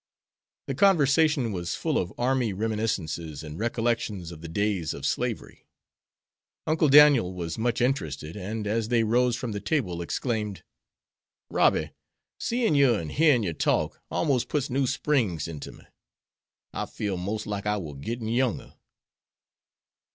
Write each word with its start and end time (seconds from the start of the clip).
The 0.65 0.73
conversation 0.73 1.51
was 1.51 1.75
full 1.75 1.99
of 1.99 2.11
army 2.17 2.53
reminiscences 2.53 3.43
and 3.43 3.59
recollections 3.59 4.31
of 4.31 4.41
the 4.41 4.47
days 4.47 4.95
of 4.95 5.05
slavery. 5.05 5.67
Uncle 6.65 6.89
Daniel 6.89 7.31
was 7.35 7.59
much 7.59 7.81
interested, 7.81 8.35
and, 8.35 8.65
as 8.65 8.87
they 8.87 9.03
rose 9.03 9.35
from 9.35 9.51
the 9.51 9.61
table, 9.61 10.01
exclaimed: 10.01 10.63
"Robby, 11.51 11.91
seein' 12.39 12.73
yer 12.73 12.99
an' 12.99 13.09
hearin' 13.09 13.43
yer 13.43 13.53
talk, 13.53 14.01
almos' 14.09 14.43
puts 14.43 14.71
new 14.71 14.87
springs 14.87 15.47
inter 15.47 15.71
me. 15.71 15.85
I 16.73 16.87
feel 16.87 17.15
'mos' 17.15 17.45
like 17.45 17.67
I 17.67 17.77
war 17.77 17.95
gittin' 17.95 18.27
younger." 18.27 18.73